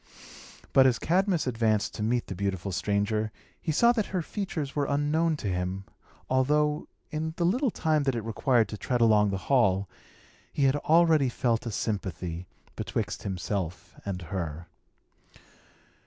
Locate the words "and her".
14.03-14.65